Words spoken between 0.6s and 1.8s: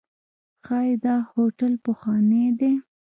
ښایي دا هوټل